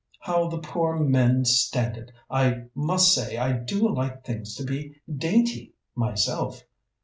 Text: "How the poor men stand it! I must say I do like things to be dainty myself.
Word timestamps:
"How 0.21 0.47
the 0.47 0.57
poor 0.57 0.97
men 0.97 1.45
stand 1.45 1.95
it! 1.95 2.11
I 2.27 2.63
must 2.73 3.13
say 3.13 3.37
I 3.37 3.51
do 3.51 3.87
like 3.87 4.25
things 4.25 4.55
to 4.55 4.63
be 4.63 4.95
dainty 5.15 5.75
myself. 5.93 6.63